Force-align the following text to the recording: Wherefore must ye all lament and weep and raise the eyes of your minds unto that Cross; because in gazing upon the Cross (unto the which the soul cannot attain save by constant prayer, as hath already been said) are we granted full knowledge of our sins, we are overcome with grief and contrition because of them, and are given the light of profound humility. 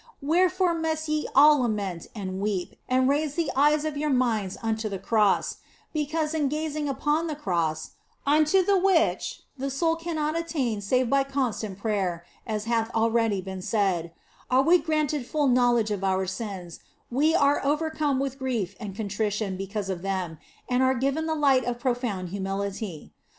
Wherefore 0.23 0.73
must 0.73 1.07
ye 1.07 1.27
all 1.35 1.59
lament 1.59 2.07
and 2.15 2.41
weep 2.41 2.75
and 2.89 3.07
raise 3.07 3.35
the 3.35 3.51
eyes 3.55 3.85
of 3.85 3.97
your 3.97 4.09
minds 4.09 4.57
unto 4.63 4.89
that 4.89 5.03
Cross; 5.03 5.57
because 5.93 6.33
in 6.33 6.49
gazing 6.49 6.89
upon 6.89 7.27
the 7.27 7.35
Cross 7.35 7.91
(unto 8.25 8.65
the 8.65 8.79
which 8.79 9.43
the 9.59 9.69
soul 9.69 9.95
cannot 9.95 10.35
attain 10.35 10.81
save 10.81 11.07
by 11.07 11.23
constant 11.23 11.77
prayer, 11.77 12.25
as 12.47 12.65
hath 12.65 12.89
already 12.95 13.41
been 13.41 13.61
said) 13.61 14.11
are 14.49 14.63
we 14.63 14.79
granted 14.79 15.23
full 15.27 15.45
knowledge 15.45 15.91
of 15.91 16.03
our 16.03 16.25
sins, 16.25 16.79
we 17.11 17.35
are 17.35 17.63
overcome 17.63 18.17
with 18.19 18.39
grief 18.39 18.75
and 18.79 18.95
contrition 18.95 19.55
because 19.55 19.87
of 19.87 20.01
them, 20.01 20.39
and 20.67 20.81
are 20.81 20.95
given 20.95 21.27
the 21.27 21.35
light 21.35 21.63
of 21.63 21.77
profound 21.77 22.29
humility. 22.29 23.13